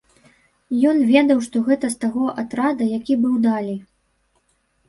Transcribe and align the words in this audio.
Ён 0.91 0.97
ведаў, 1.11 1.43
што 1.47 1.61
гэта 1.69 1.91
з 1.95 1.99
таго 2.05 2.25
атрада, 2.45 2.83
які 2.97 3.19
быў 3.27 3.33
далей. 3.47 3.77